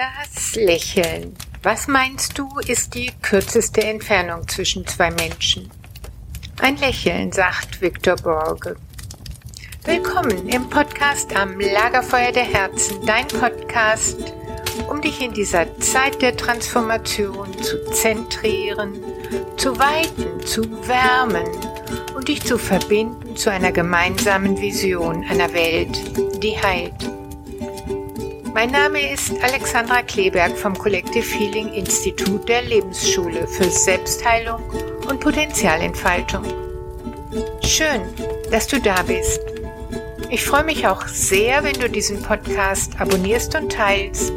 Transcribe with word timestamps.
Das 0.00 0.54
Lächeln. 0.54 1.36
Was 1.62 1.86
meinst 1.86 2.38
du, 2.38 2.48
ist 2.66 2.94
die 2.94 3.12
kürzeste 3.20 3.84
Entfernung 3.84 4.48
zwischen 4.48 4.86
zwei 4.86 5.10
Menschen? 5.10 5.70
Ein 6.62 6.78
Lächeln, 6.78 7.30
sagt 7.32 7.82
Viktor 7.82 8.16
Borge. 8.16 8.76
Willkommen 9.84 10.48
im 10.48 10.70
Podcast 10.70 11.36
am 11.36 11.60
Lagerfeuer 11.60 12.32
der 12.32 12.44
Herzen, 12.44 13.04
dein 13.04 13.28
Podcast, 13.28 14.32
um 14.88 15.02
dich 15.02 15.20
in 15.20 15.34
dieser 15.34 15.78
Zeit 15.80 16.22
der 16.22 16.34
Transformation 16.34 17.52
zu 17.62 17.84
zentrieren, 17.92 18.94
zu 19.58 19.78
weiten, 19.78 20.40
zu 20.46 20.62
wärmen 20.88 21.46
und 22.14 22.26
dich 22.26 22.42
zu 22.42 22.56
verbinden 22.56 23.36
zu 23.36 23.50
einer 23.50 23.70
gemeinsamen 23.70 24.58
Vision 24.58 25.26
einer 25.28 25.52
Welt, 25.52 26.42
die 26.42 26.56
heilt. 26.56 27.19
Mein 28.52 28.72
Name 28.72 29.12
ist 29.12 29.32
Alexandra 29.42 30.02
Kleberg 30.02 30.58
vom 30.58 30.76
Collective 30.76 31.24
Healing 31.24 31.72
Institut 31.72 32.48
der 32.48 32.62
Lebensschule 32.62 33.46
für 33.46 33.70
Selbstheilung 33.70 34.60
und 35.08 35.20
Potenzialentfaltung. 35.20 36.44
Schön, 37.64 38.02
dass 38.50 38.66
du 38.66 38.80
da 38.80 39.02
bist. 39.02 39.40
Ich 40.30 40.44
freue 40.44 40.64
mich 40.64 40.86
auch 40.88 41.06
sehr, 41.06 41.62
wenn 41.62 41.78
du 41.78 41.88
diesen 41.88 42.22
Podcast 42.22 43.00
abonnierst 43.00 43.54
und 43.54 43.70
teilst, 43.70 44.32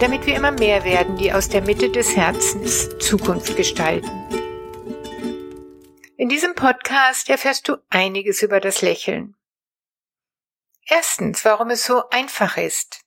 damit 0.00 0.24
wir 0.26 0.34
immer 0.34 0.52
mehr 0.52 0.84
werden, 0.84 1.16
die 1.18 1.32
aus 1.32 1.50
der 1.50 1.60
Mitte 1.60 1.90
des 1.90 2.16
Herzens 2.16 2.88
Zukunft 3.00 3.54
gestalten. 3.56 4.10
In 6.16 6.30
diesem 6.30 6.54
Podcast 6.54 7.28
erfährst 7.28 7.68
du 7.68 7.76
einiges 7.90 8.42
über 8.42 8.60
das 8.60 8.80
Lächeln. 8.80 9.34
Erstens, 10.86 11.44
warum 11.44 11.68
es 11.68 11.84
so 11.84 12.08
einfach 12.08 12.56
ist. 12.56 13.01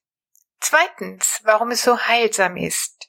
Zweitens, 0.68 1.42
warum 1.44 1.70
es 1.70 1.84
so 1.84 1.96
heilsam 1.96 2.56
ist. 2.56 3.08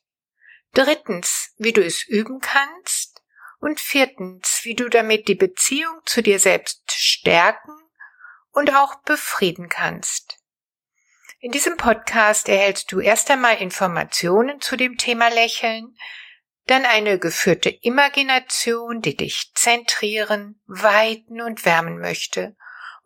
Drittens, 0.75 1.55
wie 1.57 1.73
du 1.73 1.83
es 1.83 2.07
üben 2.07 2.39
kannst. 2.39 3.23
Und 3.59 3.79
viertens, 3.79 4.59
wie 4.61 4.75
du 4.75 4.89
damit 4.89 5.27
die 5.27 5.33
Beziehung 5.33 6.01
zu 6.05 6.21
dir 6.21 6.37
selbst 6.37 6.83
stärken 6.91 7.75
und 8.51 8.75
auch 8.75 9.01
befrieden 9.01 9.69
kannst. 9.69 10.37
In 11.39 11.51
diesem 11.51 11.77
Podcast 11.77 12.47
erhältst 12.47 12.91
du 12.91 12.99
erst 12.99 13.31
einmal 13.31 13.57
Informationen 13.57 14.61
zu 14.61 14.75
dem 14.75 14.95
Thema 14.95 15.29
Lächeln, 15.29 15.97
dann 16.67 16.85
eine 16.85 17.17
geführte 17.17 17.71
Imagination, 17.71 19.01
die 19.01 19.15
dich 19.15 19.51
zentrieren, 19.55 20.61
weiten 20.67 21.41
und 21.41 21.65
wärmen 21.65 21.97
möchte 21.97 22.55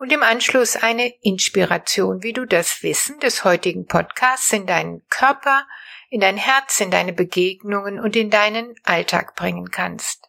und 0.01 0.11
im 0.11 0.23
Anschluss 0.23 0.77
eine 0.77 1.13
Inspiration, 1.21 2.23
wie 2.23 2.33
du 2.33 2.45
das 2.45 2.81
Wissen 2.81 3.19
des 3.19 3.43
heutigen 3.43 3.85
Podcasts 3.85 4.51
in 4.51 4.65
deinen 4.65 5.05
Körper, 5.09 5.67
in 6.09 6.21
dein 6.21 6.37
Herz, 6.37 6.79
in 6.79 6.89
deine 6.89 7.13
Begegnungen 7.13 7.99
und 7.99 8.15
in 8.15 8.31
deinen 8.31 8.73
Alltag 8.81 9.35
bringen 9.35 9.69
kannst. 9.69 10.27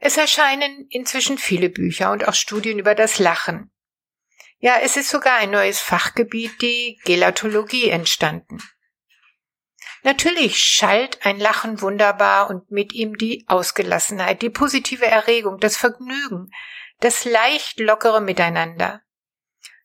Es 0.00 0.16
erscheinen 0.16 0.88
inzwischen 0.90 1.38
viele 1.38 1.68
Bücher 1.68 2.10
und 2.10 2.26
auch 2.26 2.34
Studien 2.34 2.80
über 2.80 2.96
das 2.96 3.20
Lachen. 3.20 3.70
Ja, 4.58 4.78
es 4.82 4.96
ist 4.96 5.10
sogar 5.10 5.36
ein 5.36 5.52
neues 5.52 5.78
Fachgebiet, 5.78 6.60
die 6.60 6.98
Gelatologie, 7.04 7.90
entstanden. 7.90 8.58
Natürlich 10.02 10.58
schallt 10.58 11.24
ein 11.24 11.38
Lachen 11.38 11.80
wunderbar 11.80 12.50
und 12.50 12.72
mit 12.72 12.92
ihm 12.92 13.16
die 13.18 13.44
Ausgelassenheit, 13.46 14.42
die 14.42 14.50
positive 14.50 15.06
Erregung, 15.06 15.58
das 15.60 15.76
Vergnügen, 15.76 16.50
das 17.00 17.24
leicht 17.24 17.78
lockere 17.80 18.20
Miteinander. 18.20 19.02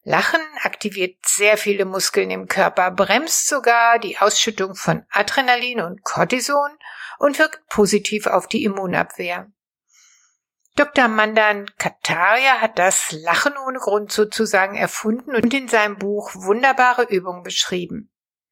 Lachen 0.04 0.42
aktiviert 0.62 1.18
sehr 1.26 1.58
viele 1.58 1.86
Muskeln 1.86 2.32
im 2.32 2.48
Körper, 2.48 2.90
bremst 2.90 3.48
sogar 3.48 4.00
die 4.00 4.18
Ausschüttung 4.18 4.76
von 4.76 5.06
Adrenalin 5.12 5.82
und 5.82 6.04
Cortison 6.04 6.72
und 7.20 7.38
wirkt 7.38 7.68
positiv 7.68 8.26
auf 8.26 8.48
die 8.48 8.64
Immunabwehr. 8.64 9.52
Dr. 10.76 11.08
Mandan 11.08 11.70
Kataria 11.78 12.62
hat 12.62 12.80
das 12.80 13.12
Lachen 13.12 13.54
ohne 13.58 13.78
Grund 13.78 14.12
sozusagen 14.12 14.76
erfunden 14.76 15.36
und 15.36 15.54
in 15.54 15.68
seinem 15.68 15.98
Buch 15.98 16.32
wunderbare 16.34 17.04
Übungen 17.04 17.44
beschrieben. 17.44 18.12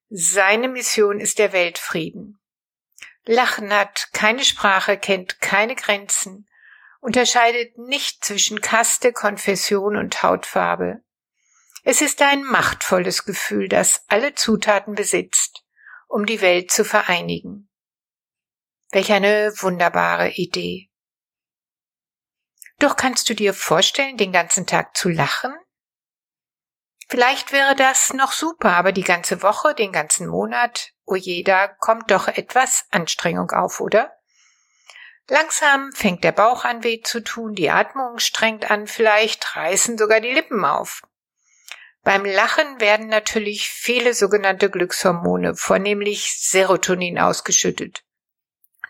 Seine 0.09 0.68
Mission 0.68 1.19
ist 1.19 1.40
der 1.40 1.53
Weltfrieden. 1.53 2.40
Lachen 3.25 3.74
hat 3.74 4.09
keine 4.12 4.44
Sprache, 4.44 4.98
kennt 4.98 5.40
keine 5.40 5.75
Grenzen 5.75 6.49
unterscheidet 7.00 7.78
nicht 7.78 8.24
zwischen 8.24 8.62
Kaste, 8.62 9.14
Konfession 9.14 9.96
und 9.96 10.22
Hautfarbe. 10.24 11.02
Es 11.84 12.02
ist 12.02 12.22
ein 12.22 12.44
machtvolles 12.44 13.26
Gefühl, 13.26 13.70
das 13.70 14.04
alle 14.08 14.36
Zutaten 14.36 14.96
besitzt, 14.96 15.64
um 16.08 16.26
die 16.26 16.42
Welt 16.42 16.72
zu 16.72 16.84
vereinigen. 16.84 17.70
Welch 18.92 19.12
eine 19.12 19.54
wunderbare 19.58 20.30
Idee. 20.32 20.90
Doch 22.80 22.96
kannst 22.96 23.30
du 23.30 23.34
dir 23.34 23.54
vorstellen, 23.54 24.18
den 24.18 24.31
ganzen 24.31 24.66
Tag 24.66 24.96
zu 24.96 25.10
lachen? 25.10 25.54
Vielleicht 27.08 27.52
wäre 27.52 27.76
das 27.76 28.14
noch 28.14 28.31
super, 28.31 28.74
aber 28.74 28.92
die 28.92 29.04
ganze 29.04 29.42
Woche, 29.42 29.74
den 29.74 29.92
ganzen 29.92 30.28
Monat, 30.28 30.92
oh 31.06 31.16
je, 31.16 31.44
da 31.44 31.68
kommt 31.68 32.12
doch 32.12 32.28
etwas 32.28 32.86
Anstrengung 32.92 33.52
auf, 33.52 33.80
oder? 33.80 34.19
Langsam 35.30 35.92
fängt 35.94 36.24
der 36.24 36.32
Bauch 36.32 36.66
an 36.66 36.84
weh 36.84 37.02
zu 37.02 37.24
tun, 37.24 37.54
die 37.54 37.70
Atmung 37.70 38.18
strengt 38.18 38.70
an, 38.72 38.88
vielleicht 38.88 39.56
reißen 39.56 39.98
sogar 39.98 40.22
die 40.22 40.32
Lippen 40.32 40.66
auf. 40.66 41.04
Beim 42.04 42.26
Lachen 42.26 42.80
werden 42.80 43.08
natürlich 43.08 43.70
viele 43.70 44.16
sogenannte 44.16 44.72
Glückshormone, 44.72 45.56
vornehmlich 45.56 46.40
Serotonin, 46.40 47.20
ausgeschüttet. 47.20 48.04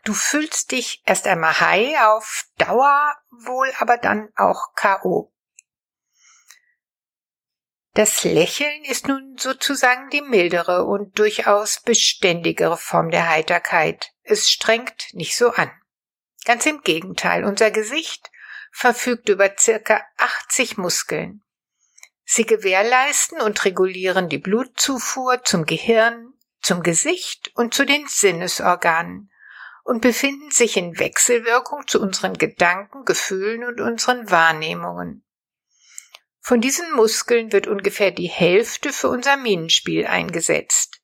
Du 0.05 0.13
fühlst 0.13 0.71
dich 0.71 1.03
erst 1.05 1.27
einmal 1.27 1.59
high 1.59 1.99
auf 2.03 2.45
Dauer, 2.57 3.15
wohl 3.31 3.69
aber 3.77 3.97
dann 3.97 4.29
auch 4.37 4.73
KO. 4.75 5.33
Das 7.95 8.23
Lächeln 8.23 8.85
ist 8.85 9.09
nun 9.09 9.35
sozusagen 9.37 10.09
die 10.09 10.21
mildere 10.21 10.85
und 10.85 11.19
durchaus 11.19 11.81
beständigere 11.81 12.77
Form 12.77 13.09
der 13.09 13.27
Heiterkeit. 13.27 14.13
Es 14.23 14.49
strengt 14.49 15.07
nicht 15.13 15.35
so 15.35 15.49
an. 15.51 15.69
Ganz 16.45 16.65
im 16.65 16.81
Gegenteil, 16.81 17.43
unser 17.43 17.71
Gesicht 17.71 18.31
verfügt 18.71 19.29
über 19.29 19.55
circa 19.57 20.01
80 20.17 20.77
Muskeln. 20.77 21.43
Sie 22.23 22.45
gewährleisten 22.45 23.41
und 23.41 23.65
regulieren 23.65 24.29
die 24.29 24.37
Blutzufuhr 24.37 25.43
zum 25.43 25.65
Gehirn, 25.65 26.33
zum 26.61 26.83
Gesicht 26.83 27.51
und 27.55 27.73
zu 27.73 27.85
den 27.85 28.07
Sinnesorganen 28.07 29.31
und 29.83 30.01
befinden 30.01 30.51
sich 30.51 30.77
in 30.77 30.99
Wechselwirkung 30.99 31.87
zu 31.87 31.99
unseren 31.99 32.35
Gedanken, 32.35 33.05
Gefühlen 33.05 33.63
und 33.63 33.81
unseren 33.81 34.29
Wahrnehmungen. 34.29 35.25
Von 36.41 36.61
diesen 36.61 36.91
Muskeln 36.93 37.51
wird 37.51 37.67
ungefähr 37.67 38.11
die 38.11 38.29
Hälfte 38.29 38.93
für 38.93 39.09
unser 39.09 39.35
Minenspiel 39.37 40.05
eingesetzt 40.05 40.98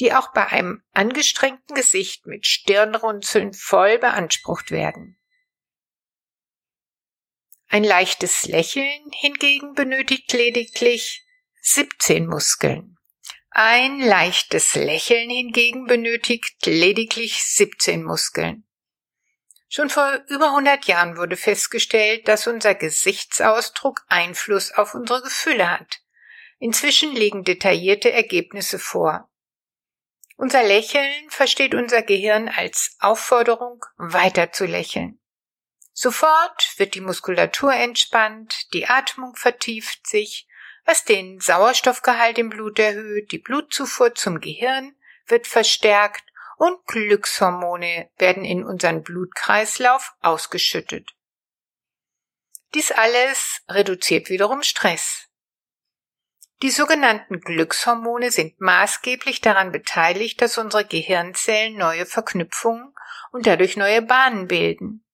die 0.00 0.12
auch 0.12 0.32
bei 0.32 0.46
einem 0.46 0.82
angestrengten 0.92 1.74
Gesicht 1.74 2.26
mit 2.26 2.46
Stirnrunzeln 2.46 3.52
voll 3.52 3.98
beansprucht 3.98 4.70
werden. 4.70 5.18
Ein 7.68 7.84
leichtes 7.84 8.44
Lächeln 8.44 9.10
hingegen 9.12 9.74
benötigt 9.74 10.32
lediglich 10.32 11.26
17 11.62 12.26
Muskeln. 12.26 12.96
Ein 13.50 14.00
leichtes 14.00 14.74
Lächeln 14.74 15.30
hingegen 15.30 15.86
benötigt 15.86 16.66
lediglich 16.66 17.42
17 17.42 18.02
Muskeln. 18.02 18.64
Schon 19.68 19.90
vor 19.90 20.20
über 20.28 20.50
100 20.50 20.84
Jahren 20.86 21.16
wurde 21.16 21.36
festgestellt, 21.36 22.28
dass 22.28 22.46
unser 22.46 22.74
Gesichtsausdruck 22.74 24.04
Einfluss 24.08 24.70
auf 24.70 24.94
unsere 24.94 25.22
Gefühle 25.22 25.70
hat. 25.70 26.00
Inzwischen 26.58 27.14
liegen 27.14 27.42
detaillierte 27.42 28.12
Ergebnisse 28.12 28.78
vor. 28.78 29.28
Unser 30.36 30.62
Lächeln 30.64 31.30
versteht 31.30 31.74
unser 31.74 32.02
Gehirn 32.02 32.48
als 32.48 32.96
Aufforderung, 33.00 33.84
weiter 33.96 34.52
zu 34.52 34.66
lächeln. 34.66 35.20
Sofort 35.92 36.74
wird 36.76 36.94
die 36.96 37.00
Muskulatur 37.00 37.72
entspannt, 37.72 38.72
die 38.72 38.86
Atmung 38.86 39.36
vertieft 39.36 40.06
sich, 40.06 40.48
was 40.84 41.04
den 41.04 41.40
Sauerstoffgehalt 41.40 42.38
im 42.38 42.50
Blut 42.50 42.78
erhöht, 42.78 43.30
die 43.30 43.38
Blutzufuhr 43.38 44.14
zum 44.14 44.40
Gehirn 44.40 44.96
wird 45.26 45.46
verstärkt 45.46 46.24
und 46.56 46.84
Glückshormone 46.86 48.10
werden 48.18 48.44
in 48.44 48.64
unseren 48.64 49.02
Blutkreislauf 49.02 50.14
ausgeschüttet. 50.20 51.14
Dies 52.74 52.90
alles 52.90 53.62
reduziert 53.68 54.28
wiederum 54.28 54.62
Stress. 54.62 55.28
Die 56.64 56.70
sogenannten 56.70 57.42
Glückshormone 57.42 58.30
sind 58.30 58.58
maßgeblich 58.58 59.42
daran 59.42 59.70
beteiligt, 59.70 60.40
dass 60.40 60.56
unsere 60.56 60.86
Gehirnzellen 60.86 61.76
neue 61.76 62.06
Verknüpfungen 62.06 62.94
und 63.32 63.46
dadurch 63.46 63.76
neue 63.76 64.00
Bahnen 64.00 64.48
bilden. 64.48 65.04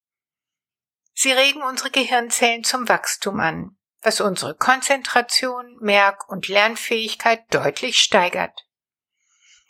Sie 1.13 1.33
regen 1.33 1.61
unsere 1.63 1.91
Gehirnzellen 1.91 2.63
zum 2.63 2.89
Wachstum 2.89 3.41
an, 3.41 3.77
was 4.01 4.21
unsere 4.21 4.55
Konzentration, 4.55 5.77
Merk- 5.81 6.29
und 6.29 6.47
Lernfähigkeit 6.47 7.43
deutlich 7.53 7.99
steigert. 7.99 8.69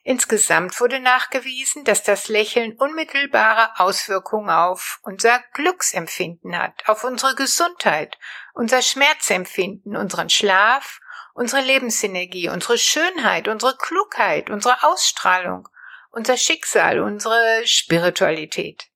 Insgesamt 0.03 0.79
wurde 0.81 1.01
nachgewiesen, 1.01 1.85
dass 1.85 2.03
das 2.03 2.29
Lächeln 2.29 2.77
unmittelbare 2.77 3.81
Auswirkungen 3.81 4.51
auf 4.51 5.01
unser 5.01 5.43
Glücksempfinden 5.55 6.59
hat, 6.59 6.87
auf 6.89 7.05
unsere 7.05 7.35
Gesundheit, 7.35 8.19
unser 8.53 8.83
Schmerzempfinden, 8.83 9.97
unseren 9.97 10.29
Schlaf, 10.29 11.01
unsere 11.41 11.63
Lebensenergie, 11.63 12.51
unsere 12.51 12.77
Schönheit, 12.77 13.49
unsere 13.49 13.75
Klugheit, 13.75 14.51
unsere 14.51 14.83
Ausstrahlung, 14.83 15.67
unser 16.11 16.37
Schicksal, 16.37 17.01
unsere 17.01 17.63
Spiritualität. 17.67 18.91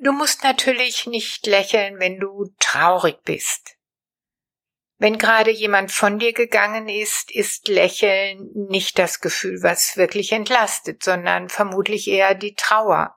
Du 0.00 0.12
musst 0.12 0.44
natürlich 0.44 1.08
nicht 1.08 1.48
lächeln, 1.48 1.98
wenn 1.98 2.20
du 2.20 2.54
traurig 2.60 3.16
bist. 3.24 3.74
Wenn 4.98 5.18
gerade 5.18 5.50
jemand 5.50 5.90
von 5.90 6.20
dir 6.20 6.32
gegangen 6.32 6.88
ist, 6.88 7.32
ist 7.32 7.66
Lächeln 7.66 8.48
nicht 8.54 9.00
das 9.00 9.18
Gefühl, 9.18 9.64
was 9.64 9.96
wirklich 9.96 10.30
entlastet, 10.30 11.02
sondern 11.02 11.48
vermutlich 11.48 12.06
eher 12.06 12.36
die 12.36 12.54
Trauer 12.54 13.16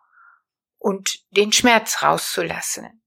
und 0.80 1.19
den 1.30 1.54
Schmerz 1.54 2.02
rauszulassen. 2.02 3.00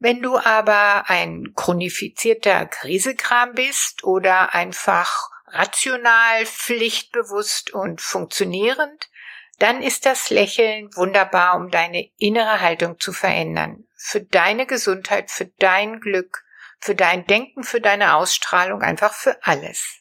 Wenn 0.00 0.22
du 0.22 0.38
aber 0.38 1.10
ein 1.10 1.54
chronifizierter 1.56 2.66
Krisekram 2.66 3.54
bist 3.54 4.04
oder 4.04 4.54
einfach 4.54 5.30
rational, 5.46 6.46
pflichtbewusst 6.46 7.72
und 7.72 8.00
funktionierend, 8.00 9.10
dann 9.58 9.82
ist 9.82 10.06
das 10.06 10.30
Lächeln 10.30 10.88
wunderbar, 10.94 11.56
um 11.56 11.70
deine 11.70 12.08
innere 12.16 12.60
Haltung 12.60 13.00
zu 13.00 13.12
verändern, 13.12 13.88
für 13.96 14.20
deine 14.20 14.66
Gesundheit, 14.66 15.32
für 15.32 15.46
dein 15.46 15.98
Glück, 15.98 16.44
für 16.78 16.94
dein 16.94 17.26
Denken, 17.26 17.64
für 17.64 17.80
deine 17.80 18.14
Ausstrahlung, 18.14 18.82
einfach 18.82 19.12
für 19.12 19.42
alles. 19.42 20.00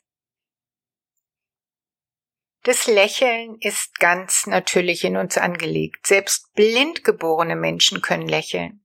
Das 2.63 2.85
Lächeln 2.85 3.57
ist 3.61 3.97
ganz 3.97 4.45
natürlich 4.45 5.03
in 5.03 5.17
uns 5.17 5.37
angelegt. 5.37 6.05
Selbst 6.05 6.53
blind 6.53 7.03
geborene 7.03 7.55
Menschen 7.55 8.01
können 8.01 8.27
lächeln. 8.27 8.83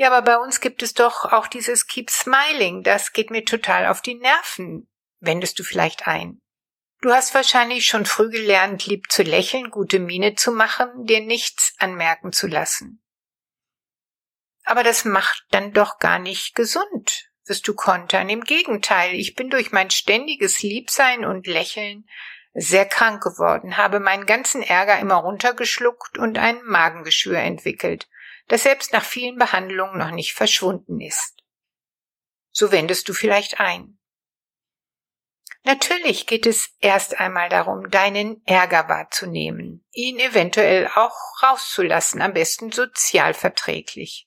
Ja, 0.00 0.10
aber 0.10 0.22
bei 0.22 0.38
uns 0.38 0.60
gibt 0.60 0.82
es 0.82 0.94
doch 0.94 1.26
auch 1.26 1.46
dieses 1.46 1.86
Keep 1.86 2.08
Smiling. 2.08 2.82
Das 2.82 3.12
geht 3.12 3.30
mir 3.30 3.44
total 3.44 3.86
auf 3.86 4.00
die 4.00 4.14
Nerven. 4.14 4.88
Wendest 5.20 5.58
du 5.58 5.62
vielleicht 5.62 6.08
ein? 6.08 6.40
Du 7.02 7.12
hast 7.12 7.34
wahrscheinlich 7.34 7.84
schon 7.84 8.06
früh 8.06 8.30
gelernt, 8.30 8.86
lieb 8.86 9.12
zu 9.12 9.22
lächeln, 9.22 9.70
gute 9.70 9.98
Miene 9.98 10.36
zu 10.36 10.52
machen, 10.52 11.04
dir 11.04 11.20
nichts 11.20 11.74
anmerken 11.76 12.32
zu 12.32 12.46
lassen. 12.46 13.04
Aber 14.64 14.84
das 14.84 15.04
macht 15.04 15.44
dann 15.50 15.74
doch 15.74 15.98
gar 15.98 16.18
nicht 16.18 16.54
gesund, 16.54 17.28
wirst 17.44 17.68
du 17.68 17.74
kontern. 17.74 18.30
Im 18.30 18.44
Gegenteil, 18.44 19.14
ich 19.14 19.34
bin 19.34 19.50
durch 19.50 19.70
mein 19.70 19.90
ständiges 19.90 20.62
Liebsein 20.62 21.26
und 21.26 21.46
Lächeln 21.46 22.08
sehr 22.54 22.86
krank 22.86 23.22
geworden, 23.22 23.76
habe 23.76 24.00
meinen 24.00 24.24
ganzen 24.24 24.62
Ärger 24.62 24.98
immer 24.98 25.16
runtergeschluckt 25.16 26.16
und 26.16 26.38
ein 26.38 26.62
Magengeschwür 26.64 27.40
entwickelt, 27.40 28.08
das 28.50 28.64
selbst 28.64 28.92
nach 28.92 29.04
vielen 29.04 29.36
Behandlungen 29.36 29.96
noch 29.96 30.10
nicht 30.10 30.34
verschwunden 30.34 31.00
ist. 31.00 31.44
So 32.50 32.72
wendest 32.72 33.08
du 33.08 33.14
vielleicht 33.14 33.60
ein. 33.60 33.96
Natürlich 35.62 36.26
geht 36.26 36.46
es 36.46 36.74
erst 36.80 37.20
einmal 37.20 37.48
darum, 37.48 37.90
deinen 37.90 38.44
Ärger 38.46 38.88
wahrzunehmen, 38.88 39.86
ihn 39.92 40.18
eventuell 40.18 40.88
auch 40.88 41.14
rauszulassen, 41.42 42.20
am 42.22 42.32
besten 42.32 42.72
sozialverträglich. 42.72 44.26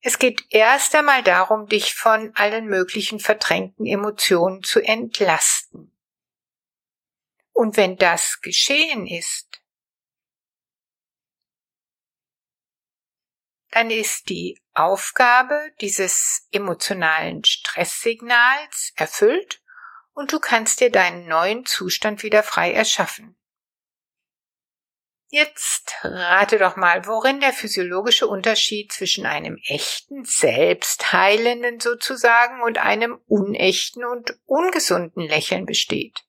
Es 0.00 0.18
geht 0.18 0.46
erst 0.48 0.94
einmal 0.94 1.22
darum, 1.22 1.66
dich 1.66 1.94
von 1.94 2.34
allen 2.36 2.66
möglichen 2.66 3.20
verdrängten 3.20 3.84
Emotionen 3.84 4.62
zu 4.62 4.80
entlasten. 4.80 5.94
Und 7.52 7.76
wenn 7.76 7.96
das 7.96 8.40
geschehen 8.40 9.06
ist, 9.06 9.60
dann 13.74 13.90
ist 13.90 14.28
die 14.28 14.56
Aufgabe 14.72 15.72
dieses 15.80 16.46
emotionalen 16.52 17.42
Stresssignals 17.42 18.92
erfüllt 18.94 19.62
und 20.12 20.32
du 20.32 20.38
kannst 20.38 20.78
dir 20.78 20.92
deinen 20.92 21.26
neuen 21.26 21.66
Zustand 21.66 22.22
wieder 22.22 22.44
frei 22.44 22.72
erschaffen. 22.72 23.36
Jetzt 25.28 25.96
rate 26.04 26.58
doch 26.58 26.76
mal, 26.76 27.06
worin 27.06 27.40
der 27.40 27.52
physiologische 27.52 28.28
Unterschied 28.28 28.92
zwischen 28.92 29.26
einem 29.26 29.58
echten, 29.66 30.24
selbstheilenden 30.24 31.80
sozusagen 31.80 32.62
und 32.62 32.78
einem 32.78 33.20
unechten 33.26 34.04
und 34.04 34.38
ungesunden 34.44 35.22
Lächeln 35.26 35.66
besteht. 35.66 36.24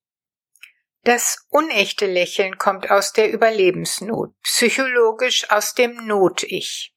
Das 1.04 1.46
unechte 1.50 2.08
Lächeln 2.08 2.58
kommt 2.58 2.90
aus 2.90 3.14
der 3.14 3.32
Überlebensnot, 3.32 4.34
psychologisch 4.42 5.52
aus 5.52 5.76
dem 5.76 6.08
Not-Ich. 6.08 6.95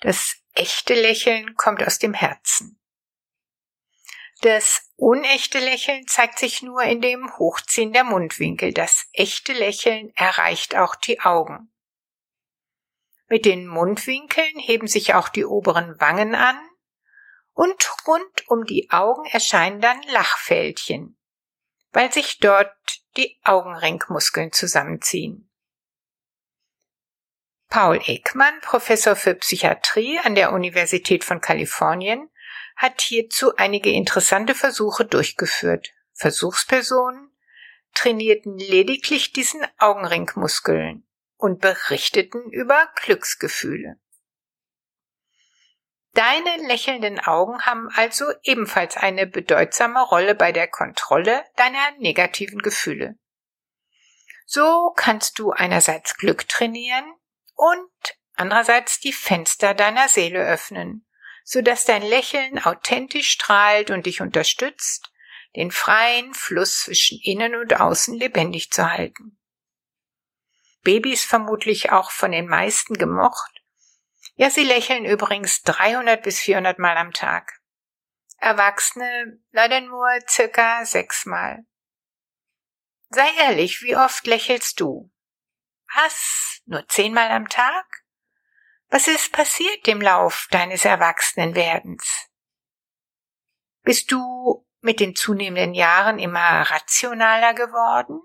Das 0.00 0.36
echte 0.54 0.94
Lächeln 0.94 1.54
kommt 1.54 1.82
aus 1.86 1.98
dem 1.98 2.14
Herzen. 2.14 2.80
Das 4.40 4.90
unechte 4.96 5.58
Lächeln 5.58 6.06
zeigt 6.06 6.38
sich 6.38 6.62
nur 6.62 6.82
in 6.82 7.00
dem 7.00 7.36
Hochziehen 7.38 7.92
der 7.92 8.04
Mundwinkel. 8.04 8.72
Das 8.72 9.06
echte 9.12 9.52
Lächeln 9.52 10.12
erreicht 10.16 10.76
auch 10.76 10.94
die 10.96 11.20
Augen. 11.20 11.72
Mit 13.28 13.46
den 13.46 13.66
Mundwinkeln 13.66 14.58
heben 14.58 14.86
sich 14.86 15.14
auch 15.14 15.28
die 15.28 15.46
oberen 15.46 15.98
Wangen 15.98 16.34
an 16.34 16.58
und 17.54 17.90
rund 18.06 18.48
um 18.48 18.64
die 18.64 18.90
Augen 18.90 19.24
erscheinen 19.24 19.80
dann 19.80 20.02
Lachfältchen, 20.02 21.16
weil 21.92 22.12
sich 22.12 22.38
dort 22.38 22.74
die 23.16 23.40
Augenringmuskeln 23.44 24.52
zusammenziehen. 24.52 25.50
Paul 27.74 28.00
Ekman, 28.06 28.60
Professor 28.60 29.16
für 29.16 29.34
Psychiatrie 29.34 30.20
an 30.20 30.36
der 30.36 30.52
Universität 30.52 31.24
von 31.24 31.40
Kalifornien, 31.40 32.30
hat 32.76 33.00
hierzu 33.00 33.56
einige 33.56 33.90
interessante 33.90 34.54
Versuche 34.54 35.04
durchgeführt. 35.04 35.88
Versuchspersonen 36.12 37.36
trainierten 37.92 38.58
lediglich 38.58 39.32
diesen 39.32 39.66
Augenringmuskeln 39.78 41.04
und 41.36 41.60
berichteten 41.60 42.48
über 42.52 42.88
Glücksgefühle. 42.94 43.98
Deine 46.12 46.68
lächelnden 46.68 47.18
Augen 47.18 47.62
haben 47.62 47.88
also 47.96 48.26
ebenfalls 48.44 48.96
eine 48.96 49.26
bedeutsame 49.26 50.00
Rolle 50.00 50.36
bei 50.36 50.52
der 50.52 50.68
Kontrolle 50.68 51.44
deiner 51.56 51.90
negativen 51.98 52.60
Gefühle. 52.60 53.18
So 54.46 54.92
kannst 54.94 55.40
du 55.40 55.50
einerseits 55.50 56.16
Glück 56.16 56.48
trainieren 56.48 57.16
und 57.54 57.90
andererseits 58.34 59.00
die 59.00 59.12
Fenster 59.12 59.74
deiner 59.74 60.08
Seele 60.08 60.46
öffnen 60.46 61.06
so 61.44 61.60
dass 61.60 61.84
dein 61.84 62.02
Lächeln 62.02 62.58
authentisch 62.58 63.28
strahlt 63.28 63.90
und 63.90 64.06
dich 64.06 64.22
unterstützt, 64.22 65.12
den 65.54 65.70
freien 65.70 66.32
Fluss 66.34 66.80
zwischen 66.80 67.20
innen 67.22 67.54
und 67.54 67.80
außen 67.80 68.18
lebendig 68.18 68.72
zu 68.72 68.90
halten. 68.90 69.38
Babys 70.82 71.24
vermutlich 71.24 71.92
auch 71.92 72.10
von 72.10 72.32
den 72.32 72.48
meisten 72.48 72.94
gemocht. 72.94 73.62
Ja, 74.36 74.50
sie 74.50 74.64
lächeln 74.64 75.04
übrigens 75.04 75.62
300 75.62 76.22
bis 76.22 76.40
400 76.40 76.78
Mal 76.78 76.96
am 76.96 77.12
Tag. 77.12 77.60
Erwachsene 78.38 79.38
leider 79.52 79.80
nur 79.80 80.08
circa 80.28 80.84
sechsmal. 80.84 81.64
Sei 83.10 83.26
ehrlich, 83.38 83.82
wie 83.82 83.96
oft 83.96 84.26
lächelst 84.26 84.80
du? 84.80 85.10
Was? 85.94 86.60
Nur 86.66 86.86
zehnmal 86.88 87.30
am 87.30 87.48
Tag? 87.48 88.04
Was 88.88 89.06
ist 89.06 89.32
passiert 89.32 89.86
im 89.86 90.00
Lauf 90.00 90.48
deines 90.50 90.84
Erwachsenenwerdens? 90.84 92.28
Bist 93.82 94.10
du 94.10 94.66
mit 94.80 94.98
den 94.98 95.14
zunehmenden 95.14 95.74
Jahren 95.74 96.18
immer 96.18 96.62
rationaler 96.62 97.54
geworden? 97.54 98.20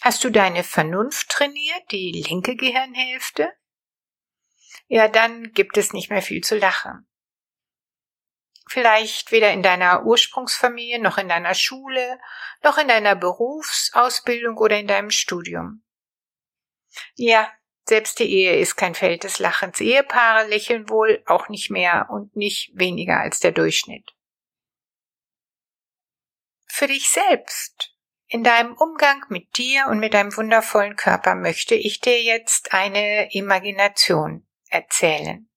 Hast 0.00 0.24
du 0.24 0.30
deine 0.30 0.64
Vernunft 0.64 1.28
trainiert, 1.28 1.90
die 1.90 2.24
linke 2.26 2.56
Gehirnhälfte? 2.56 3.52
Ja, 4.86 5.08
dann 5.08 5.52
gibt 5.52 5.76
es 5.76 5.92
nicht 5.92 6.10
mehr 6.10 6.22
viel 6.22 6.42
zu 6.42 6.56
lachen. 6.56 7.08
Vielleicht 8.68 9.30
weder 9.30 9.52
in 9.52 9.62
deiner 9.62 10.04
Ursprungsfamilie, 10.04 11.00
noch 11.00 11.18
in 11.18 11.28
deiner 11.28 11.54
Schule, 11.54 12.18
noch 12.62 12.78
in 12.78 12.88
deiner 12.88 13.14
Berufsausbildung 13.14 14.56
oder 14.56 14.78
in 14.78 14.86
deinem 14.86 15.10
Studium. 15.10 15.84
Ja, 17.14 17.50
selbst 17.86 18.18
die 18.18 18.30
Ehe 18.30 18.58
ist 18.58 18.76
kein 18.76 18.94
Feld 18.94 19.24
des 19.24 19.38
Lachens. 19.38 19.80
Ehepaare 19.80 20.46
lächeln 20.48 20.88
wohl 20.88 21.22
auch 21.26 21.48
nicht 21.48 21.70
mehr 21.70 22.08
und 22.10 22.34
nicht 22.34 22.72
weniger 22.74 23.20
als 23.20 23.40
der 23.40 23.52
Durchschnitt. 23.52 24.14
Für 26.66 26.86
dich 26.86 27.10
selbst, 27.10 27.94
in 28.26 28.42
deinem 28.42 28.74
Umgang 28.74 29.24
mit 29.28 29.56
dir 29.58 29.86
und 29.88 30.00
mit 30.00 30.14
deinem 30.14 30.36
wundervollen 30.36 30.96
Körper 30.96 31.34
möchte 31.34 31.74
ich 31.74 32.00
dir 32.00 32.22
jetzt 32.22 32.72
eine 32.72 33.32
Imagination 33.32 34.46
erzählen. 34.70 35.48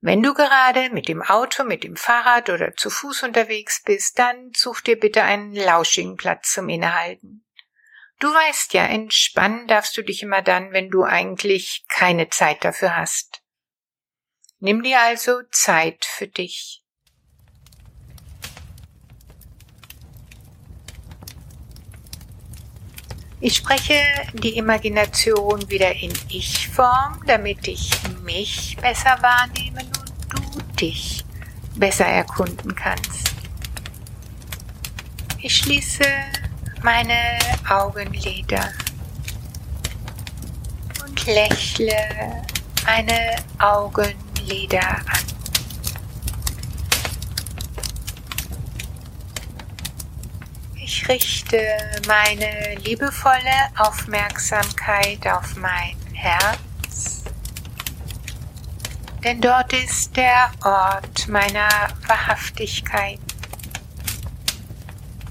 Wenn 0.00 0.22
du 0.22 0.34
gerade 0.34 0.90
mit 0.90 1.08
dem 1.08 1.22
Auto, 1.22 1.64
mit 1.64 1.82
dem 1.82 1.96
Fahrrad 1.96 2.50
oder 2.50 2.76
zu 2.76 2.90
Fuß 2.90 3.24
unterwegs 3.24 3.82
bist, 3.82 4.18
dann 4.18 4.52
such 4.54 4.80
dir 4.80 4.98
bitte 4.98 5.22
einen 5.22 5.54
lauschigen 5.54 6.16
Platz 6.16 6.52
zum 6.52 6.68
Innehalten. 6.68 7.45
Du 8.18 8.28
weißt 8.28 8.72
ja, 8.72 8.86
entspannen 8.86 9.66
darfst 9.66 9.96
du 9.96 10.02
dich 10.02 10.22
immer 10.22 10.40
dann, 10.40 10.72
wenn 10.72 10.88
du 10.90 11.04
eigentlich 11.04 11.84
keine 11.88 12.30
Zeit 12.30 12.64
dafür 12.64 12.96
hast. 12.96 13.42
Nimm 14.58 14.82
dir 14.82 15.00
also 15.02 15.42
Zeit 15.50 16.06
für 16.06 16.26
dich. 16.26 16.82
Ich 23.38 23.56
spreche 23.56 24.00
die 24.32 24.56
Imagination 24.56 25.68
wieder 25.68 25.92
in 25.92 26.10
Ich-Form, 26.30 27.22
damit 27.26 27.68
ich 27.68 27.90
mich 28.24 28.78
besser 28.80 29.18
wahrnehmen 29.20 29.86
und 30.00 30.32
du 30.32 30.62
dich 30.80 31.22
besser 31.74 32.06
erkunden 32.06 32.74
kannst. 32.74 33.34
Ich 35.38 35.58
schließe 35.58 36.02
meine 36.82 37.38
Augenlider. 37.68 38.72
Und 41.04 41.26
lächle 41.26 42.44
meine 42.84 43.36
Augenlider 43.58 44.80
an. 44.80 45.26
Ich 50.76 51.08
richte 51.08 51.58
meine 52.06 52.76
liebevolle 52.84 53.70
Aufmerksamkeit 53.76 55.26
auf 55.26 55.56
mein 55.56 55.96
Herz, 56.12 57.24
denn 59.24 59.40
dort 59.40 59.72
ist 59.72 60.16
der 60.16 60.50
Ort 60.64 61.26
meiner 61.28 61.68
Wahrhaftigkeit. 62.06 63.18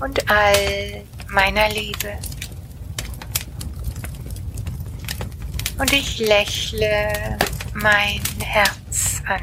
Und 0.02 0.30
all 0.30 1.06
meiner 1.36 1.70
Liebe. 1.70 2.18
Und 5.78 5.92
ich 5.92 6.18
lächle 6.20 7.38
mein 7.74 8.22
Herz 8.42 9.22
an. 9.28 9.42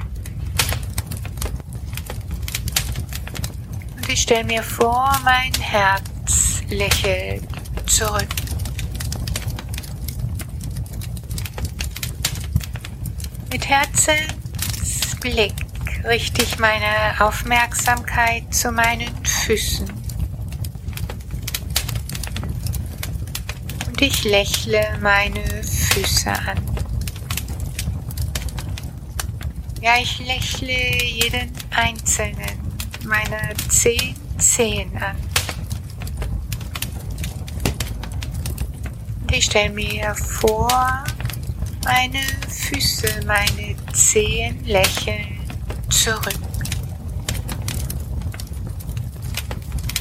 Und 3.94 4.08
ich 4.08 4.22
stelle 4.22 4.44
mir 4.44 4.62
vor, 4.62 5.14
mein 5.22 5.52
Herz 5.60 6.62
lächelt 6.70 7.44
zurück. 7.86 8.26
Mit 13.52 13.68
Herzensblick 13.68 15.52
richte 16.04 16.42
ich 16.42 16.58
meine 16.58 17.20
Aufmerksamkeit 17.20 18.54
zu 18.54 18.72
meinen 18.72 19.14
Füßen. 19.26 20.01
Ich 24.02 24.24
lächle 24.24 24.98
meine 25.00 25.44
Füße 25.62 26.32
an. 26.32 26.58
Ja, 29.80 29.92
ich 30.00 30.18
lächle 30.18 31.04
jeden 31.04 31.52
einzelnen 31.70 32.58
meiner 33.04 33.54
zehn 33.68 34.16
Zehen 34.38 34.90
an. 35.00 35.16
Und 39.20 39.32
ich 39.32 39.44
stelle 39.44 39.70
mir 39.70 40.14
vor, 40.16 41.04
meine 41.84 42.22
Füße, 42.48 43.24
meine 43.24 43.76
Zehen 43.92 44.64
lächeln 44.64 45.38
zurück. 45.90 46.40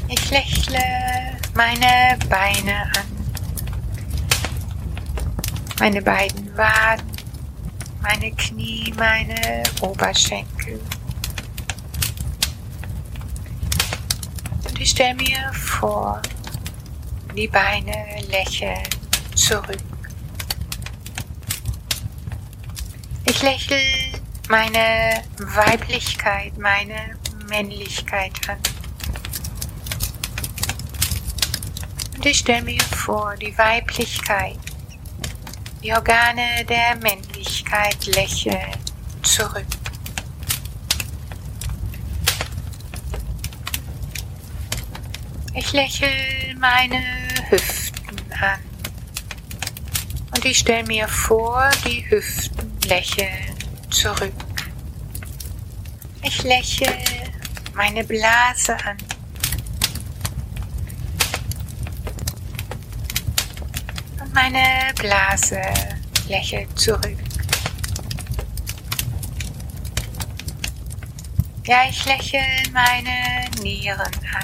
Ich 0.07 0.31
lächle 0.31 0.79
meine 1.53 2.17
Beine 2.27 2.85
an 2.97 3.10
meine 5.81 6.03
beiden 6.03 6.55
Waden, 6.55 7.11
meine 8.03 8.31
Knie, 8.33 8.93
meine 8.97 9.63
Oberschenkel. 9.81 10.79
Und 14.63 14.79
ich 14.79 14.91
stelle 14.91 15.15
mir 15.15 15.51
vor, 15.53 16.21
die 17.35 17.47
Beine 17.47 17.95
lächeln 18.29 18.87
zurück. 19.33 19.81
Ich 23.25 23.41
lächle 23.41 23.81
meine 24.49 25.23
Weiblichkeit, 25.39 26.55
meine 26.59 27.17
Männlichkeit 27.49 28.33
an. 28.47 28.59
Und 32.15 32.23
ich 32.23 32.37
stelle 32.37 32.61
mir 32.61 32.83
vor, 32.83 33.35
die 33.35 33.57
Weiblichkeit 33.57 34.59
die 35.83 35.91
Organe 35.93 36.63
der 36.65 36.95
Männlichkeit 36.97 38.05
lächeln 38.05 38.77
zurück. 39.23 39.65
Ich 45.53 45.73
lächle 45.73 46.07
meine 46.59 47.01
Hüften 47.49 48.17
an 48.39 48.59
und 50.35 50.45
ich 50.45 50.59
stelle 50.59 50.85
mir 50.85 51.07
vor, 51.07 51.69
die 51.85 52.09
Hüften 52.09 52.79
lächeln 52.85 53.55
zurück. 53.89 54.33
Ich 56.23 56.43
lächle 56.43 56.95
meine 57.73 58.03
Blase 58.03 58.77
an 58.85 58.97
Meine 64.33 64.93
Blase 64.95 65.61
lächelt 66.27 66.79
zurück. 66.79 67.17
Ja, 71.65 71.83
ich 71.89 72.05
lächle 72.05 72.39
meine 72.71 73.49
Nieren 73.61 73.99
an. 73.99 74.43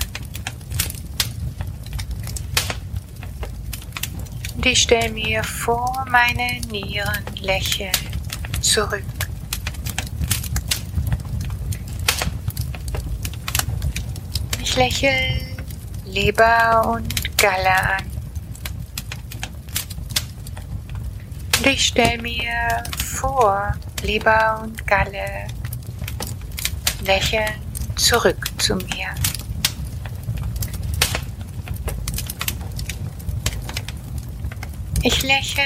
Und 4.56 4.65
ich 4.65 4.82
stelle 4.82 5.10
mir 5.10 5.44
vor, 5.44 6.06
meine 6.10 6.60
Nieren 6.70 7.24
lächeln 7.39 7.91
zurück. 8.62 9.03
Ich 14.62 14.75
lächle 14.75 15.39
Leber 16.06 16.89
und 16.94 17.38
Galle 17.38 17.70
an. 17.70 18.07
Ich 21.70 21.88
stelle 21.88 22.22
mir 22.22 22.84
vor, 22.98 23.74
Leber 24.02 24.62
und 24.64 24.88
Galle 24.88 25.48
lächeln 27.02 27.62
zurück 27.96 28.48
zu 28.58 28.76
mir. 28.76 29.10
Ich 35.02 35.24
lächle 35.24 35.64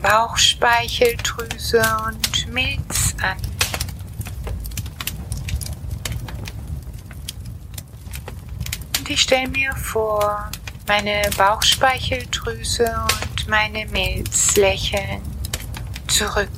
Bauchspeicheldrüse 0.00 1.82
und 2.06 2.46
Milz 2.52 3.16
an. 3.20 3.36
Und 8.98 9.10
ich 9.10 9.22
stelle 9.22 9.48
mir 9.48 9.74
vor, 9.74 10.50
meine 10.86 11.22
Bauchspeicheldrüse 11.36 12.84
und 12.84 13.27
meine 13.48 13.86
Milz 13.86 14.56
lächeln 14.56 15.22
zurück. 16.06 16.50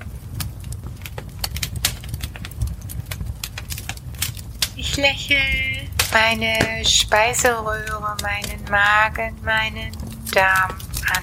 Ich 4.75 4.97
lächle 4.97 5.39
meine 6.13 6.85
Speiseröhre, 6.85 8.17
meinen 8.23 8.65
Magen, 8.69 9.37
meinen 9.45 9.93
Darm 10.33 10.77
an. 11.15 11.23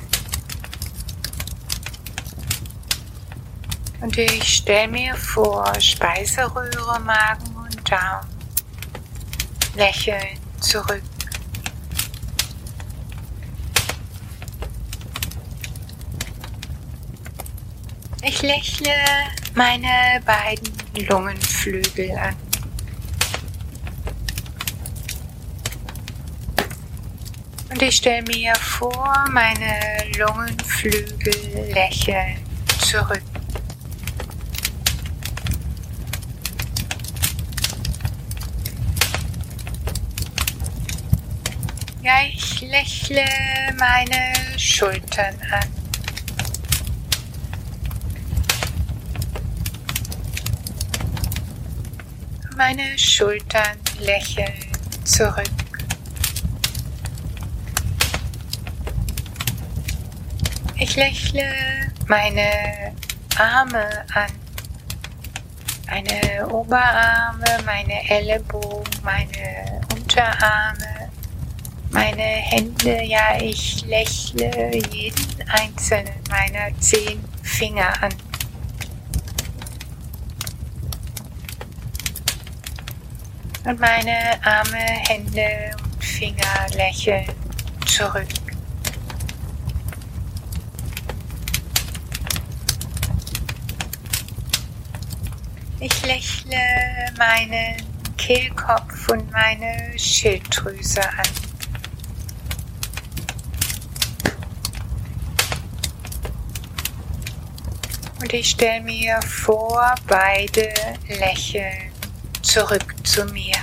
Und 3.99 4.17
ich 4.17 4.55
stelle 4.55 4.87
mir 4.87 5.15
vor, 5.15 5.73
Speiseröhre, 5.81 6.99
Magen 7.01 7.55
und 7.57 7.91
Darm 7.91 8.25
lächeln 9.75 10.39
zurück. 10.61 11.03
Ich 18.29 18.41
lächle 18.41 18.93
meine 19.55 20.21
beiden 20.25 21.07
Lungenflügel 21.07 22.11
an. 22.17 22.35
Und 27.69 27.81
ich 27.81 27.95
stelle 27.95 28.23
mir 28.23 28.53
vor, 28.55 29.25
meine 29.31 29.79
Lungenflügel 30.17 31.71
lächeln 31.73 32.35
zurück. 32.81 33.23
Ja, 42.03 42.23
ich 42.29 42.59
lächle 42.59 43.23
meine 43.77 44.59
Schultern 44.59 45.33
an. 45.49 45.76
Meine 52.69 52.97
Schultern 52.97 53.77
lächeln 53.97 54.51
zurück. 55.05 55.47
Ich 60.77 60.97
lächle 60.97 61.45
meine 62.09 62.93
Arme 63.37 63.87
an. 64.13 64.27
Meine 65.87 66.45
Oberarme, 66.49 67.45
meine 67.65 68.09
Ellenbogen, 68.09 68.83
meine 69.01 69.79
Unterarme, 69.95 71.09
meine 71.91 72.21
Hände. 72.21 73.01
Ja, 73.05 73.39
ich 73.39 73.85
lächle 73.85 74.75
jeden 74.91 75.49
einzelnen 75.49 76.21
meiner 76.29 76.77
zehn 76.81 77.23
Finger 77.43 77.93
an. 78.03 78.26
Und 83.67 83.81
meine 83.81 84.41
Arme, 84.45 84.77
Hände 84.77 85.75
und 85.83 86.01
Finger 86.01 86.67
lächeln 86.73 87.27
zurück. 87.85 88.25
Ich 95.81 96.01
lächle 96.05 96.57
meinen 97.17 97.75
Kehlkopf 98.17 99.09
und 99.09 99.29
meine 99.33 99.99
Schilddrüse 99.99 101.01
an. 101.01 101.27
Und 108.21 108.33
ich 108.33 108.51
stelle 108.51 108.79
mir 108.79 109.21
vor, 109.23 109.93
beide 110.07 110.73
lächeln 111.09 111.86
zurück 112.57 112.95
zu 113.03 113.23
mir. 113.25 113.53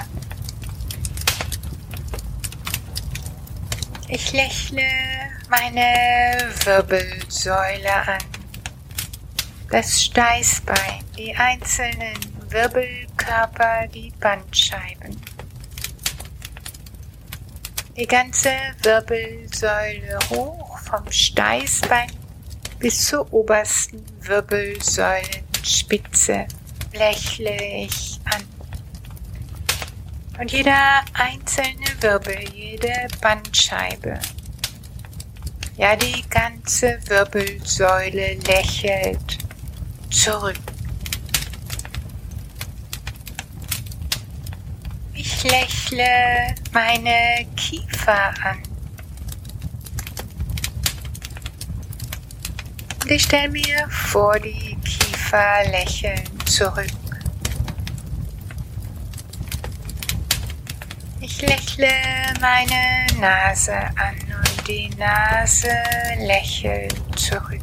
Ich 4.06 4.32
lächle 4.32 4.86
meine 5.48 6.52
Wirbelsäule 6.64 7.92
an 7.92 8.22
das 9.72 10.04
Steißbein, 10.04 11.02
die 11.18 11.34
einzelnen 11.34 12.16
Wirbelkörper, 12.50 13.88
die 13.88 14.12
Bandscheiben. 14.20 15.20
Die 17.96 18.06
ganze 18.06 18.52
Wirbelsäule 18.82 20.20
hoch 20.30 20.78
vom 20.78 21.10
Steißbein 21.10 22.12
bis 22.78 23.06
zur 23.06 23.32
obersten 23.32 24.04
Wirbelsäulenspitze 24.20 26.46
lächle 26.92 27.56
ich. 27.86 28.13
Und 30.38 30.50
jeder 30.50 31.02
einzelne 31.12 31.86
Wirbel, 32.00 32.36
jede 32.52 33.06
Bandscheibe, 33.20 34.18
ja 35.76 35.94
die 35.94 36.24
ganze 36.28 36.98
Wirbelsäule 37.06 38.34
lächelt 38.46 39.38
zurück. 40.10 40.58
Ich 45.12 45.44
lächle 45.44 46.54
meine 46.72 47.46
Kiefer 47.56 48.34
an. 48.42 48.62
Und 53.02 53.10
ich 53.10 53.22
stelle 53.22 53.50
mir 53.50 53.88
vor, 53.88 54.38
die 54.40 54.76
Kiefer 54.84 55.64
lächeln 55.70 56.24
zurück. 56.46 57.03
Ich 61.26 61.40
lächle 61.40 61.88
meine 62.38 63.06
Nase 63.18 63.72
an 63.72 64.14
und 64.28 64.68
die 64.68 64.90
Nase 64.98 65.72
lächelt 66.18 66.94
zurück. 67.18 67.62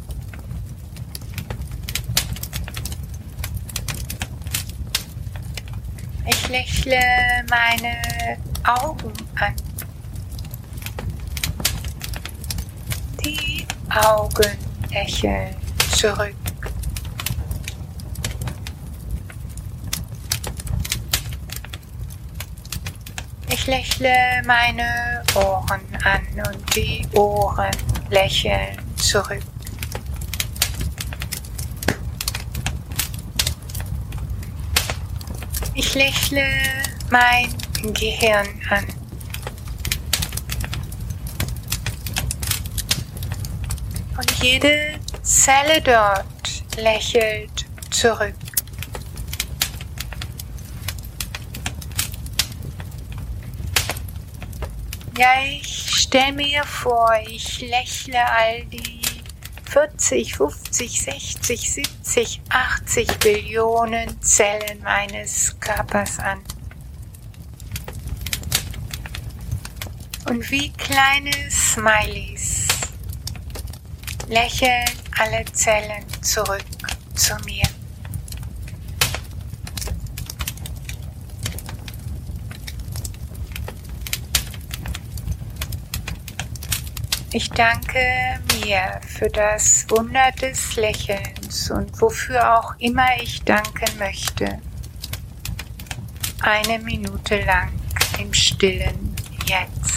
Ich 6.26 6.48
lächle 6.48 6.98
meine 7.48 8.36
Augen 8.64 9.12
an. 9.36 9.54
Die 13.24 13.64
Augen 13.94 14.58
lächeln 14.90 15.54
zurück. 15.96 16.34
Ich 23.51 23.51
lächle 23.66 24.42
meine 24.46 25.22
Ohren 25.34 25.80
an 26.04 26.26
und 26.46 26.76
die 26.76 27.06
Ohren 27.14 27.70
lächeln 28.10 28.78
zurück. 28.96 29.42
Ich 35.74 35.94
lächle 35.94 36.44
mein 37.10 37.54
Gehirn 37.94 38.48
an. 38.68 38.86
Und 44.16 44.30
jede 44.42 44.98
Zelle 45.22 45.80
dort 45.80 46.26
lächelt 46.76 47.66
zurück. 47.90 48.34
Ja, 55.18 55.28
ich 55.44 55.90
stelle 55.94 56.32
mir 56.32 56.64
vor, 56.64 57.12
ich 57.26 57.60
lächle 57.60 58.26
all 58.26 58.64
die 58.64 59.02
40, 59.70 60.36
50, 60.36 61.02
60, 61.02 61.70
70, 61.70 62.40
80 62.48 63.18
Billionen 63.18 64.22
Zellen 64.22 64.82
meines 64.82 65.54
Körpers 65.60 66.18
an. 66.18 66.42
Und 70.30 70.50
wie 70.50 70.70
kleine 70.72 71.50
Smileys 71.50 72.68
lächeln 74.28 74.88
alle 75.18 75.44
Zellen 75.52 76.06
zurück 76.22 76.64
zu 77.14 77.34
mir. 77.44 77.71
Ich 87.34 87.48
danke 87.48 87.98
mir 88.60 89.00
für 89.08 89.30
das 89.30 89.86
Wunder 89.88 90.30
des 90.32 90.76
Lächelns 90.76 91.70
und 91.70 91.98
wofür 91.98 92.58
auch 92.58 92.74
immer 92.78 93.06
ich 93.22 93.42
danken 93.42 93.98
möchte. 93.98 94.58
Eine 96.42 96.78
Minute 96.80 97.42
lang 97.44 97.72
im 98.18 98.34
stillen 98.34 99.16
Jetzt. 99.46 99.91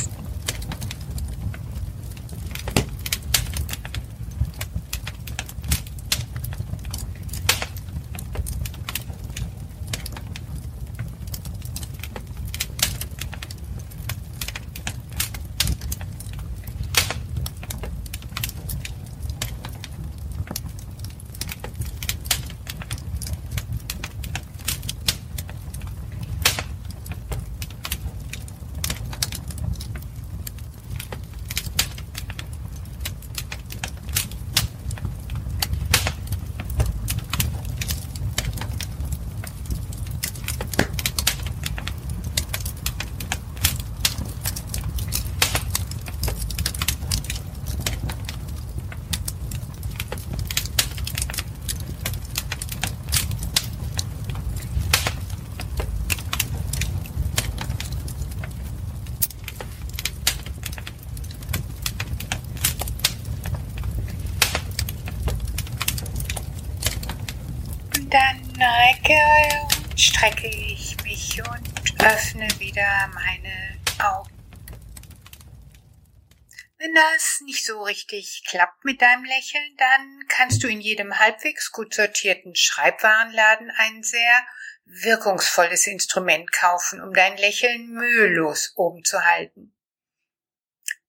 So 77.65 77.83
richtig 77.83 78.43
klappt 78.47 78.85
mit 78.85 79.01
deinem 79.01 79.23
Lächeln, 79.25 79.75
dann 79.77 80.25
kannst 80.27 80.63
du 80.63 80.67
in 80.67 80.81
jedem 80.81 81.19
halbwegs 81.19 81.71
gut 81.71 81.93
sortierten 81.93 82.55
Schreibwarenladen 82.55 83.71
ein 83.77 84.03
sehr 84.03 84.45
wirkungsvolles 84.85 85.87
Instrument 85.87 86.51
kaufen, 86.51 87.01
um 87.01 87.13
dein 87.13 87.37
Lächeln 87.37 87.89
mühelos 87.89 88.73
oben 88.75 89.03
zu 89.03 89.25
halten. 89.25 89.75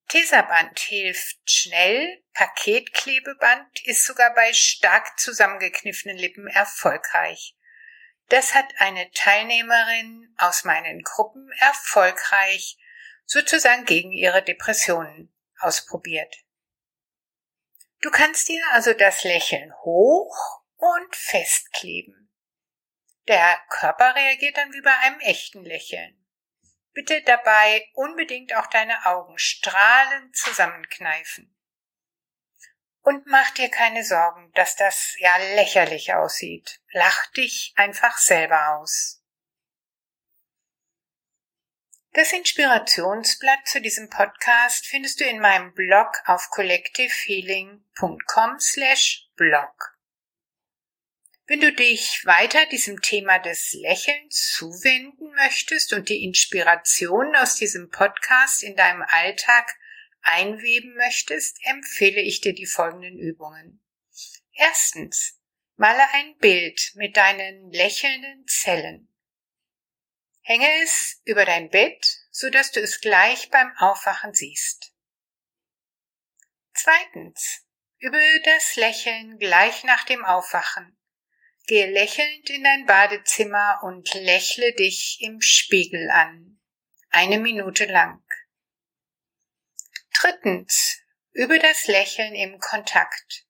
Tesaband 0.09 0.79
hilft 0.79 1.39
schnell, 1.45 2.23
Paketklebeband 2.33 3.85
ist 3.87 4.07
sogar 4.07 4.33
bei 4.35 4.53
stark 4.53 5.19
zusammengekniffenen 5.19 6.17
Lippen 6.17 6.47
erfolgreich. 6.47 7.57
Das 8.29 8.55
hat 8.55 8.67
eine 8.79 9.11
Teilnehmerin 9.13 10.35
aus 10.39 10.65
meinen 10.65 11.03
Gruppen 11.03 11.51
erfolgreich 11.59 12.79
sozusagen 13.25 13.85
gegen 13.85 14.13
ihre 14.13 14.43
Depressionen 14.43 15.33
ausprobiert. 15.59 16.46
Du 18.01 18.11
kannst 18.11 18.49
dir 18.49 18.63
also 18.73 18.93
das 18.93 19.25
Lächeln 19.25 19.73
hoch 19.83 20.63
und 20.77 21.17
festkleben. 21.17 22.31
Der 23.29 23.59
Körper 23.71 24.15
reagiert 24.15 24.57
dann 24.57 24.73
wie 24.73 24.83
bei 24.83 24.97
einem 24.99 25.19
echten 25.21 25.65
Lächeln. 25.65 26.25
Bitte 26.93 27.23
dabei 27.23 27.89
unbedingt 27.95 28.55
auch 28.55 28.67
deine 28.69 29.05
Augen 29.05 29.39
strahlend 29.39 30.37
zusammenkneifen. 30.37 31.53
Und 33.01 33.27
mach 33.27 33.51
dir 33.51 33.69
keine 33.69 34.05
Sorgen, 34.05 34.51
dass 34.55 34.77
das 34.77 35.15
ja 35.19 35.37
lächerlich 35.55 36.15
aussieht. 36.15 36.81
Lach 36.91 37.27
dich 37.33 37.73
einfach 37.77 38.19
selber 38.19 38.79
aus. 38.79 39.23
Das 42.17 42.33
Inspirationsblatt 42.33 43.69
zu 43.69 43.81
diesem 43.83 44.09
Podcast 44.09 44.87
findest 44.87 45.21
du 45.21 45.25
in 45.25 45.39
meinem 45.39 45.75
Blog 45.75 46.17
auf 46.25 46.49
collectivehealing.com 46.49 48.59
slash 48.59 49.29
blog. 49.37 49.99
Wenn 51.47 51.61
du 51.61 51.75
dich 51.75 52.23
weiter 52.25 52.65
diesem 52.71 53.03
Thema 53.03 53.39
des 53.39 53.75
Lächelns 53.75 54.55
zuwenden 54.57 55.31
möchtest 55.35 55.93
und 55.93 56.09
die 56.09 56.25
Inspiration 56.25 57.37
aus 57.37 57.57
diesem 57.57 57.91
Podcast 57.91 58.63
in 58.63 58.77
deinem 58.77 59.05
Alltag 59.07 59.77
einweben 60.23 60.95
möchtest, 60.95 61.59
empfehle 61.65 62.23
ich 62.23 62.41
dir 62.41 62.55
die 62.55 62.65
folgenden 62.65 63.19
Übungen. 63.19 63.83
Erstens, 64.55 65.39
male 65.77 66.03
ein 66.15 66.35
Bild 66.39 66.93
mit 66.95 67.19
deinen 67.19 67.71
lächelnden 67.73 68.47
Zellen. 68.47 69.06
Hänge 70.49 70.81
es 70.85 71.21
über 71.25 71.45
dein 71.45 71.71
Bett, 71.71 72.07
so 72.31 72.51
dass 72.51 72.71
du 72.71 72.81
es 72.81 73.01
gleich 73.01 73.51
beim 73.51 73.77
Aufwachen 73.79 74.33
siehst. 74.33 74.93
Zweitens. 76.73 77.65
Übe 77.99 78.23
das 78.45 78.77
Lächeln 78.77 79.39
gleich 79.39 79.83
nach 79.83 80.05
dem 80.05 80.25
Aufwachen. 80.25 80.97
Gehe 81.67 81.91
lächelnd 81.91 82.49
in 82.51 82.63
dein 82.63 82.87
Badezimmer 82.87 83.81
und 83.83 84.15
lächle 84.15 84.73
dich 84.75 85.19
im 85.21 85.41
Spiegel 85.41 86.11
an. 86.11 86.61
Eine 87.11 87.41
Minute 87.41 87.87
lang. 87.87 88.23
Drittens. 90.15 91.01
Übe 91.33 91.59
das 91.59 91.89
Lächeln 91.89 92.37
im 92.37 92.61
Kontakt. 92.61 93.47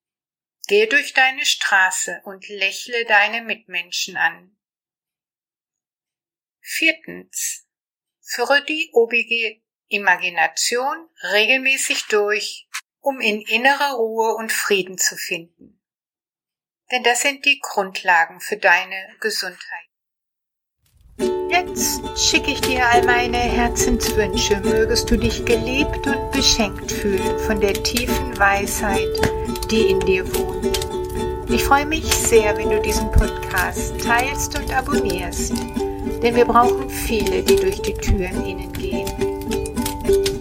Gehe 0.67 0.87
durch 0.87 1.13
deine 1.13 1.45
Straße 1.45 2.23
und 2.25 2.49
lächle 2.49 3.05
deine 3.05 3.43
Mitmenschen 3.43 4.17
an. 4.17 4.56
Viertens. 6.68 7.64
Führe 8.20 8.64
die 8.64 8.90
obige 8.92 9.62
Imagination 9.87 11.09
regelmäßig 11.33 12.07
durch, 12.07 12.66
um 13.00 13.20
in 13.20 13.40
innere 13.40 13.94
Ruhe 13.94 14.35
und 14.35 14.52
Frieden 14.52 14.98
zu 14.98 15.16
finden. 15.16 15.81
Denn 16.90 17.05
das 17.05 17.20
sind 17.20 17.44
die 17.44 17.61
Grundlagen 17.61 18.40
für 18.40 18.57
deine 18.57 19.14
Gesundheit. 19.20 19.87
Jetzt 21.48 22.02
schicke 22.18 22.50
ich 22.50 22.61
dir 22.62 22.85
all 22.85 23.05
meine 23.05 23.38
Herzenswünsche, 23.38 24.57
mögest 24.57 25.09
du 25.09 25.16
dich 25.16 25.44
geliebt 25.44 26.05
und 26.09 26.33
beschenkt 26.33 26.90
fühlen 26.90 27.38
von 27.46 27.61
der 27.61 27.74
tiefen 27.74 28.37
Weisheit, 28.38 29.70
die 29.70 29.90
in 29.90 30.00
dir 30.00 30.26
wohnt. 30.35 30.96
Ich 31.49 31.65
freue 31.65 31.87
mich 31.87 32.05
sehr, 32.05 32.57
wenn 32.57 32.71
du 32.71 32.81
diesen 32.81 33.11
Podcast 33.13 33.95
teilst 34.01 34.59
und 34.59 34.73
abonnierst 34.73 35.53
denn 36.23 36.35
wir 36.35 36.45
brauchen 36.45 36.89
viele, 36.89 37.43
die 37.43 37.57
durch 37.57 37.81
die 37.83 37.95
Türen 37.95 38.45
innen 38.45 38.73
gehen. 38.73 39.07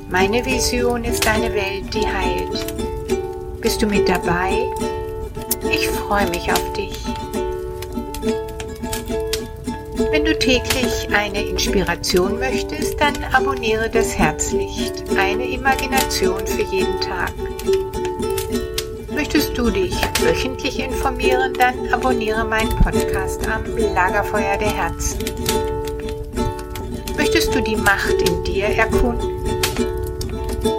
Meine 0.10 0.46
Vision 0.46 1.04
ist 1.04 1.28
eine 1.28 1.54
Welt, 1.54 1.94
die 1.94 2.08
heilt. 2.08 3.62
Bist 3.62 3.82
du 3.82 3.88
mit 3.88 4.08
dabei? 4.08 4.64
Ich 5.70 5.88
freue 5.90 6.30
mich 6.30 6.52
auf 6.52 6.74
dich. 6.74 7.06
Wenn 10.12 10.24
du 10.24 10.38
täglich 10.40 11.08
eine 11.14 11.42
Inspiration 11.42 12.40
möchtest, 12.40 13.00
dann 13.02 13.16
abonniere 13.34 13.90
das 13.90 14.18
Herzlicht, 14.18 15.04
eine 15.18 15.46
Imagination 15.46 16.48
für 16.48 16.64
jeden 16.64 17.02
Tag. 17.02 17.34
Möchtest 19.26 19.58
du 19.58 19.72
dich 19.72 19.96
wöchentlich 20.22 20.80
informieren, 20.80 21.52
dann 21.58 21.92
abonniere 21.92 22.46
meinen 22.46 22.70
Podcast 22.70 23.42
am 23.48 23.64
Lagerfeuer 23.76 24.56
der 24.56 24.72
Herzen. 24.72 25.18
Möchtest 27.18 27.56
du 27.56 27.60
die 27.60 27.76
Macht 27.76 28.14
in 28.22 28.44
dir 28.44 28.66
erkunden? 28.66 29.32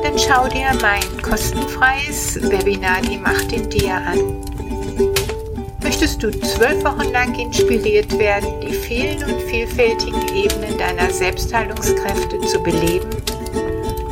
Dann 0.04 0.16
schau 0.16 0.46
dir 0.46 0.70
mein 0.80 1.02
kostenfreies 1.22 2.40
Webinar 2.48 3.00
Die 3.02 3.18
Macht 3.18 3.50
in 3.50 3.68
dir 3.68 3.94
an. 3.94 4.37
Möchtest 5.82 6.22
du 6.22 6.30
zwölf 6.30 6.85
Wochen 6.85 7.11
lang 7.11 7.35
inspiriert 7.35 8.16
werden, 8.16 8.61
die 8.61 8.74
vielen 8.74 9.24
und 9.24 9.42
vielfältigen 9.42 10.22
Ebenen 10.32 10.78
deiner 10.78 11.11
Selbstheilungskräfte 11.11 12.40
zu 12.42 12.62
beleben? 12.62 13.11